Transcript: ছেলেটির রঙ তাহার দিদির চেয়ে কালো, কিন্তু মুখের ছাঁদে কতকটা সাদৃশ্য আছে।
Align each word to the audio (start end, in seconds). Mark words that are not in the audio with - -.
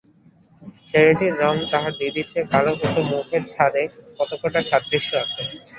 ছেলেটির 0.87 1.33
রঙ 1.41 1.55
তাহার 1.71 1.93
দিদির 1.99 2.27
চেয়ে 2.31 2.49
কালো, 2.51 2.71
কিন্তু 2.81 3.01
মুখের 3.11 3.43
ছাঁদে 3.51 3.83
কতকটা 4.17 4.59
সাদৃশ্য 4.69 5.11
আছে। 5.23 5.41